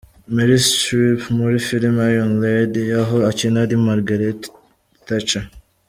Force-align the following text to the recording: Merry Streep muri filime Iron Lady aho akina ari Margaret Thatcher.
Merry 0.35 0.59
Streep 0.69 1.21
muri 1.37 1.57
filime 1.67 1.99
Iron 2.13 2.33
Lady 2.43 2.83
aho 3.01 3.15
akina 3.29 3.57
ari 3.65 3.75
Margaret 3.87 4.39
Thatcher. 5.05 5.45